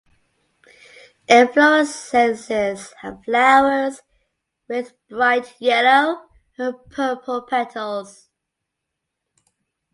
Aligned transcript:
Inflorescences 1.29 2.91
have 3.01 3.23
flowers 3.23 4.01
with 4.67 4.93
bright 5.09 5.53
yellow 5.59 6.23
and 6.57 6.73
purple 6.89 7.43
petals. 7.43 8.27